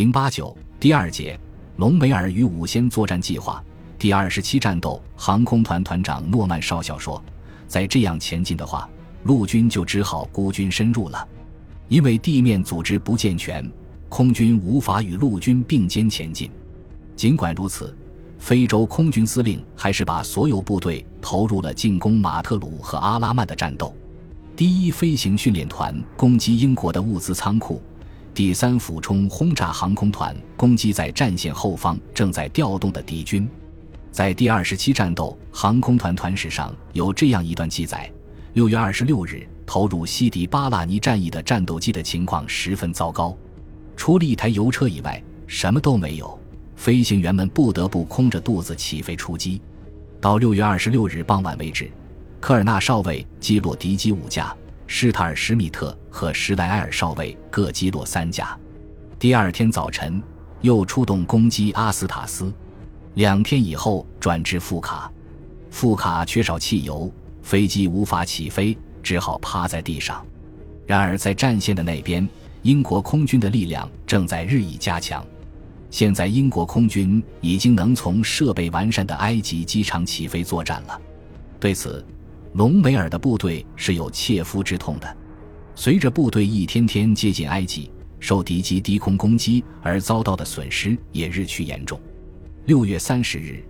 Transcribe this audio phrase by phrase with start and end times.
[0.00, 1.38] 零八九第二节，
[1.76, 3.62] 隆美尔与五仙作战计划
[3.98, 4.98] 第二十七战斗。
[5.14, 7.22] 航空团团长诺曼少校说
[7.68, 8.88] ：“再这样前进的话，
[9.24, 11.28] 陆军就只好孤军深入了，
[11.88, 13.70] 因为地面组织不健全，
[14.08, 16.50] 空军无法与陆军并肩前进。
[17.14, 17.94] 尽管如此，
[18.38, 23.94] 非洲空军司令还是把所有部队投入了进攻马特鲁和阿拉曼的战斗。
[24.56, 27.82] 第一飞行训练团攻击英国的物资仓库。”
[28.40, 33.46] 第三俯冲轰炸航空团攻击在战线后方正在调动的敌军，
[34.10, 38.10] 在第二十七战斗航空团团史上有这样一段记载：
[38.54, 43.36] 六月二十六日投入西迪巴拉尼战役的战斗机的情况十分糟糕，
[43.94, 46.40] 除了一台油车以外什么都没有，
[46.76, 49.60] 飞行员们不得不空着肚子起飞出击。
[50.18, 51.90] 到六月二十六日傍晚为止，
[52.40, 54.56] 科尔纳少尉击落敌机五架。
[54.92, 58.58] 施塔尔施密特和施莱埃尔少尉各击落三架，
[59.20, 60.20] 第二天早晨
[60.62, 62.52] 又出动攻击阿斯塔斯，
[63.14, 65.08] 两天以后转至富卡，
[65.70, 70.26] 富卡缺少汽油，飞机无法起飞，只好趴在地上。
[70.88, 72.28] 然而在战线的那边，
[72.62, 75.24] 英国空军的力量正在日益加强，
[75.88, 81.00] 现在英国空军已经能从设备完善的埃及机场起飞作战了。
[81.60, 82.04] 对此。
[82.54, 85.16] 隆美尔的部队是有切肤之痛的，
[85.76, 92.00] 随着部队一天天接近埃及，受敌机低空攻击而遭到的损失也日趋严重。
[92.66, 93.62] 六月三十日，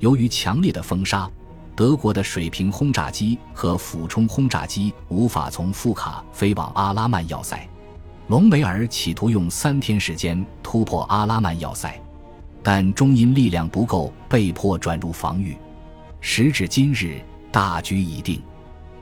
[0.00, 1.30] 由于强烈的风沙，
[1.74, 7.66] 德国的水平轰炸机和俯冲轰炸机无法从富卡飞往阿拉曼要塞。
[8.28, 11.98] 隆美尔企图用三天时间突破阿拉曼要塞，
[12.62, 15.56] 但终因力量不够，被迫转入防御。
[16.20, 17.18] 时至今日。
[17.56, 18.38] 大局已定，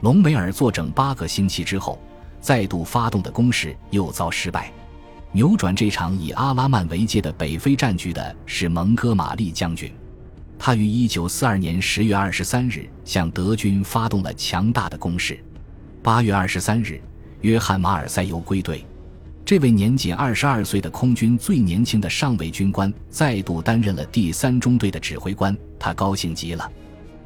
[0.00, 2.00] 隆美尔坐整八个星期之后，
[2.40, 4.72] 再度发动的攻势又遭失败。
[5.30, 9.92] 扭转这场以阿拉曼为界的北非战局的是蒙哥马利将军，
[10.58, 15.38] 他于1942年10月23日向德军发动了强大的攻势。
[16.02, 17.00] 8月23日，
[17.42, 18.84] 约翰·马尔塞尤归队，
[19.44, 26.68] 这位年仅22岁的空军最年轻的上尉军官再度担任了第三中队的指挥官，他高兴极了。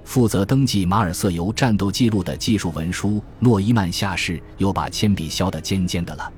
[0.04, 6.32] 负责登记马尔瑟尤战斗记录的技术文书诺伊曼下士又把铅笔削得尖尖的了，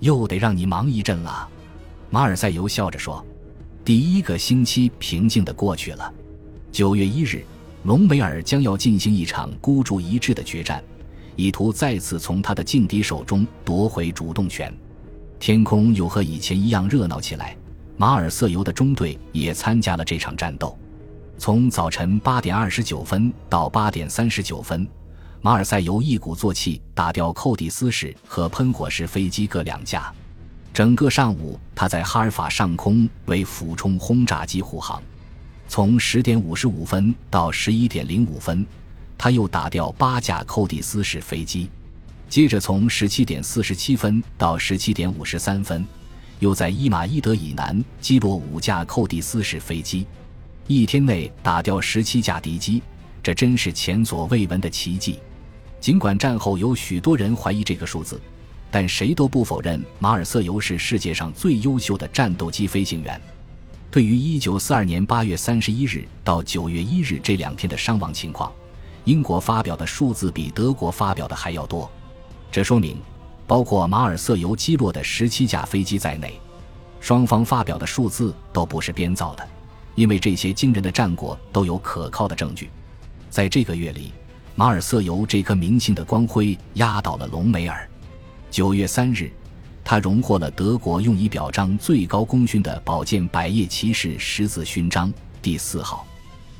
[0.00, 1.48] 又得让你忙一阵了。
[2.10, 3.24] 马尔塞尤笑着说
[3.84, 6.12] ：“第一个星期平静的过去了。
[6.72, 7.44] 九月一日，
[7.84, 10.82] 隆美尔将要进行一场孤注一掷的决战，
[11.36, 14.72] 以图再次从他的劲敌手中夺回主动权。
[15.38, 17.56] 天空又和以前一样热闹起来，
[17.96, 20.76] 马尔瑟尤的中队也参加了这场战斗。”
[21.38, 24.86] 从早晨八点二十九分到八点三十九分，
[25.40, 30.12] 马尔塞尤一鼓作气打掉寇蒂斯式和喷火式飞机各两架。
[30.72, 35.02] 整个上午，他在哈尔法上空为俯冲轰炸机护航。
[35.68, 38.64] 从十点五十五分到十一点零五分，
[39.18, 41.68] 他又打掉八架寇蒂斯式飞机。
[42.28, 45.84] 接着，从十七点四十七分到十七点五十三分，
[46.38, 50.06] 又在伊马伊德以南击落五架寇蒂斯式飞机。
[50.74, 52.82] 一天内打掉十七架敌机，
[53.22, 55.18] 这真是前所未闻的奇迹。
[55.80, 58.20] 尽管战后有许多人怀疑这个数字，
[58.70, 63.20] 但谁都不否认马尔瑟尤是世界上最优秀的战斗机飞行员。
[63.90, 68.50] 对于一九四二年八月三十一日到九月一日这两天的伤亡情况，
[69.04, 71.90] 英国发表的数字比德国发表的还要多。
[72.50, 72.96] 这说明，
[73.46, 76.40] 包括马尔瑟尤击落的十七架飞机在内，
[77.00, 79.46] 双方发表的数字都不是编造的。
[79.94, 82.70] 因为这些惊人的战果都有可靠的证据，
[83.28, 84.12] 在这个月里，
[84.54, 87.88] 马尔瑟尤这颗明星的光辉压倒了隆美尔。
[88.50, 89.30] 九月三日，
[89.84, 96.06] 他荣获了德国用以表彰最高功勋的宝剑百叶骑士十字勋章第四号。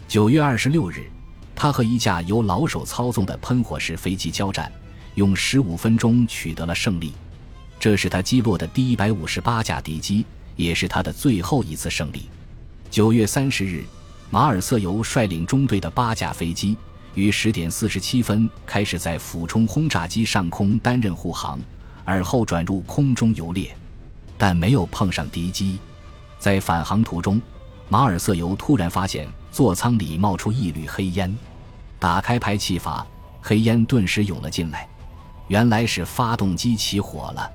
[0.08, 1.10] 九月二十六日，
[1.54, 4.70] 他和一架由老手操纵的喷火式飞机交战，
[5.14, 7.12] 用十五分钟取得了胜利。
[7.80, 10.24] 这是他击落的第一百五十八架敌机，
[10.56, 12.28] 也是他的最后一次胜利。
[12.92, 13.86] 九月三十日，
[14.28, 16.76] 马尔瑟尤率领中队的八架飞机
[17.14, 21.58] 于十点四十七分开始在俯冲轰炸机上空担任护航，
[22.04, 23.74] 而后转入空中游猎，
[24.36, 25.78] 但没有碰上敌机。
[26.38, 27.40] 在返航途中，
[27.88, 31.34] 马尔瑟尤突然发现座舱里冒出一缕黑烟，
[31.98, 33.06] 打开排气阀，
[33.40, 34.86] 黑烟顿时涌了进来，
[35.48, 37.50] 原来是发动机起火了。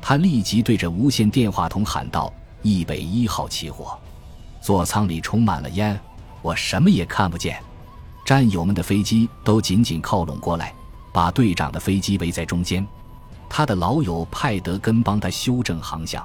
[0.00, 3.96] 他立即对着无线电话筒喊道：“易北一号起火。”
[4.62, 5.98] 座舱里充满了烟，
[6.40, 7.60] 我什么也看不见。
[8.24, 10.72] 战友们的飞机都紧紧靠拢过来，
[11.12, 12.86] 把队长的飞机围在中间。
[13.50, 16.24] 他的老友派德根帮他修正航向。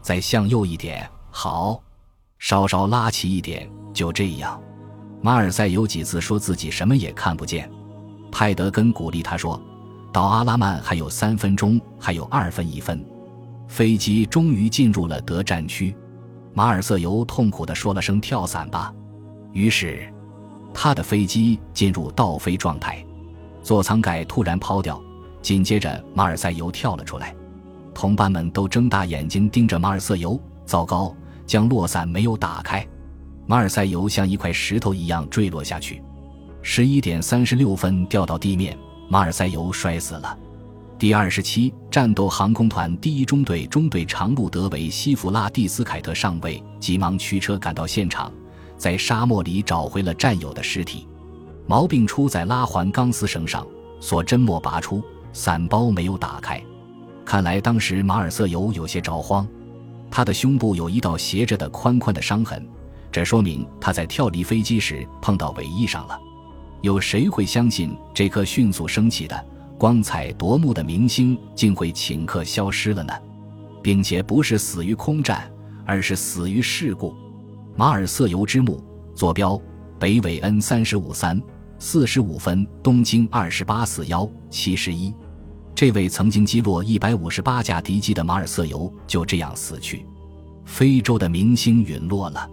[0.00, 1.80] 再向右一点，好，
[2.38, 4.58] 稍稍拉起一点，就这样。
[5.20, 7.70] 马尔赛有几次说自己什么也看不见。
[8.32, 9.60] 派德根鼓励他说
[10.12, 13.04] ：“到阿拉曼还有三分钟，还有二分一分。”
[13.68, 15.94] 飞机终于进入了德战区。
[16.56, 18.90] 马尔瑟尤痛苦地说了声“跳伞吧”，
[19.52, 20.10] 于是
[20.72, 23.04] 他的飞机进入倒飞状态，
[23.62, 24.98] 座舱盖突然抛掉，
[25.42, 27.36] 紧接着马尔赛尤跳了出来。
[27.92, 30.40] 同伴们都睁大眼睛盯着马尔瑟尤。
[30.64, 31.14] 糟糕，
[31.46, 32.88] 降落伞没有打开，
[33.46, 36.02] 马尔赛尤像一块石头一样坠落下去。
[36.62, 38.74] 十一点三十六分掉到地面，
[39.10, 40.38] 马尔赛尤摔死了。
[40.98, 48.32] 第二十七战斗航空团第一中队中队长路德维西弗拉蒂斯凯特上尉急忙驱车赶到现场，
[48.78, 51.06] 在沙漠里找回了战友的尸体。
[51.66, 53.66] 毛病出在拉环钢丝绳上，
[54.00, 55.02] 锁针没拔出，
[55.34, 56.62] 伞包没有打开。
[57.26, 59.46] 看来当时马尔瑟尤有些着慌，
[60.10, 62.66] 他的胸部有一道斜着的宽宽的伤痕，
[63.12, 66.18] 这说明他在跳离飞机时碰到尾翼上了。
[66.80, 69.44] 有谁会相信这颗迅速升起的
[69.78, 73.12] 光彩夺目的明星竟会顷刻消失了呢？
[73.82, 75.50] 并且不是死于空战，
[75.84, 77.14] 而是死于事故。
[77.76, 78.82] 马尔瑟尤之墓，
[79.14, 79.60] 坐标
[79.98, 81.40] 北纬 N 三十五三
[81.78, 85.12] 四十五分，东经二十八四幺七十一。
[85.74, 90.06] 这位曾经击落一百五十八架敌机的马尔瑟尤就这样死去，
[90.64, 92.50] 非洲的明星陨落了。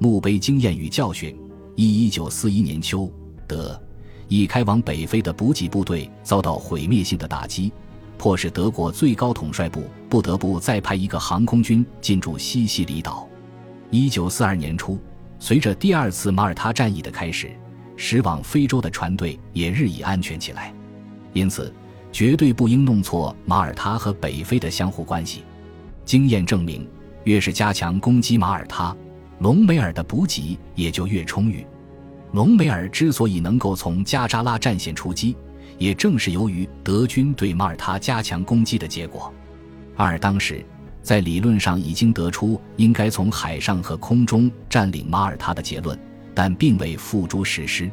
[0.00, 1.38] 墓碑经验与教训：
[1.76, 3.08] 一一九四一年秋，
[3.46, 3.80] 德
[4.28, 7.72] 已开往北非的补给部队遭到毁灭性的打击，
[8.18, 13.28] 迫使德国最高统帅部不得不再派一个航空军进驻西西里岛。
[13.90, 14.98] 一九四二年初，
[15.38, 17.50] 随着第二次马耳他战役的开始，
[17.96, 20.72] 驶往非洲的船队也日益安全起来，
[21.32, 21.72] 因此。
[22.12, 25.42] 绝对不应弄错马耳他和北非的相互关系。
[26.06, 26.88] 经验证明，
[27.24, 28.96] 越是加强攻击马耳他，
[29.40, 31.66] 隆美尔的补给也就越充裕。
[32.36, 35.34] 隆美尔之所以能够从加扎拉战线出击，
[35.78, 39.32] 也正是由于德军对马耳他加强攻击的结果。
[39.96, 40.62] 二当时
[41.02, 45.98] 在理论上已经得出应该从海上和空中占领马耳他的结论，
[46.34, 47.90] 但并未付诸实施。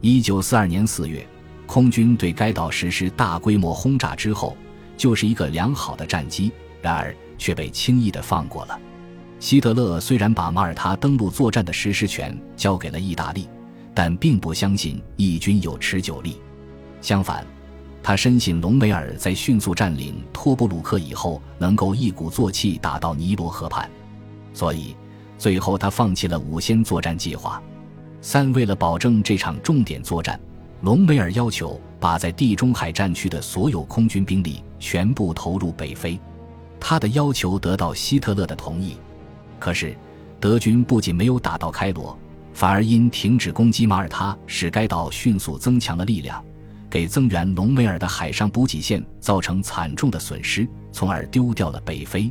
[0.00, 1.26] 一九四二年四月。
[1.66, 4.54] 空军对该岛实施大规模轰炸之后，
[4.96, 6.52] 就是一个良好的战机，
[6.82, 8.78] 然而却被轻易的放过了。
[9.40, 13.48] 希特勒虽然把马耳他登陆作战的实施权交给了意大利，
[13.94, 16.38] 但并不相信义军有持久力。
[17.00, 17.46] 相反，
[18.02, 23.90] 他深信隆美尔在迅速占领托布鲁克以后，能够一鼓作气打到尼罗河畔，
[24.54, 24.96] 所以
[25.38, 27.62] 最后他放弃了五仙作战计划。
[28.20, 30.38] 三，为了保证这场重点作战。
[30.82, 36.18] 隆美尔要求把在地中海战区的所有空军兵力全部投入北非，
[36.80, 38.96] 他的要求得到希特勒的同意。
[39.60, 39.96] 可是，
[40.40, 42.18] 德军不仅没有打到开罗，
[42.52, 46.44] 反而因停止攻击马耳他，使该岛迅速增强了力量，
[46.90, 52.30] 给增援隆美尔的海上补给线造成惨重的损失，从而丢掉了北非。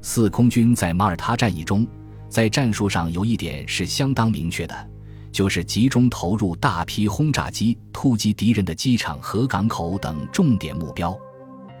[0.00, 1.86] 四空军在马耳他战役中，
[2.28, 4.88] 在战术上有一点是相当明确的。
[5.30, 11.16] 就是集中投入大批轰炸机突击敌人的机场和港口等重点目标，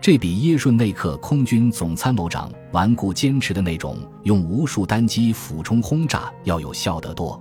[0.00, 7.38] 这比耶顺内克空军总参谋长顽固坚持的那种用无数单机俯冲轰炸要有效得多。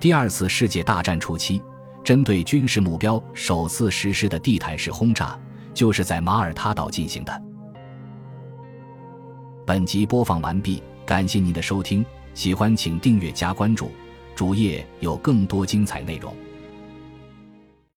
[0.00, 1.60] 第二次世界大战初期，
[2.02, 5.38] 针对军事目标首次实施的地毯式轰炸，
[5.74, 7.42] 就是在马耳他岛进行的。
[9.66, 12.02] 本集播放完毕，感谢您的收听，
[12.32, 13.90] 喜欢请订阅加关注。
[14.34, 16.34] 主页有更多精彩内容。